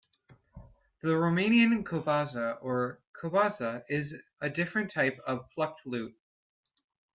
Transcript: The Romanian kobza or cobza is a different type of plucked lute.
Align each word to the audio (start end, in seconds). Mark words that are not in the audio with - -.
The 1.03 1.09
Romanian 1.09 1.83
kobza 1.83 2.57
or 2.63 3.03
cobza 3.13 3.83
is 3.87 4.15
a 4.41 4.49
different 4.49 4.89
type 4.89 5.19
of 5.27 5.47
plucked 5.51 5.85
lute. 5.85 6.17